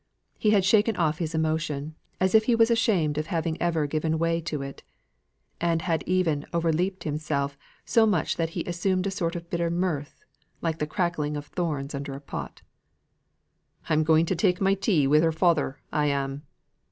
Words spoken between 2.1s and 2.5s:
as if